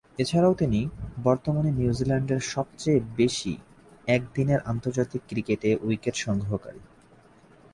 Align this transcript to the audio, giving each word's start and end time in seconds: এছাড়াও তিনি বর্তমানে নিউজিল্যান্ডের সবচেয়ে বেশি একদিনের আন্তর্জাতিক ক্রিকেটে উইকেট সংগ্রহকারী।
এছাড়াও 0.19 0.53
তিনি 0.53 0.79
বর্তমানে 1.23 1.69
নিউজিল্যান্ডের 1.71 2.41
সবচেয়ে 2.53 2.99
বেশি 3.17 3.53
একদিনের 4.07 4.59
আন্তর্জাতিক 4.65 5.21
ক্রিকেটে 5.27 5.69
উইকেট 5.83 6.15
সংগ্রহকারী। 6.15 6.81